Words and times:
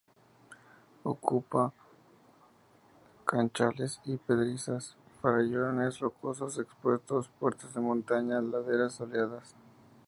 Ocupa 1.03 1.71
canchales 3.27 4.01
y 4.05 4.17
pedrizas, 4.17 4.95
farallones 5.21 5.99
rocosos 5.99 6.57
expuestos, 6.57 7.29
puertos 7.39 7.75
de 7.75 7.81
montaña, 7.81 8.41
laderas 8.41 8.93
soleadas. 8.95 9.53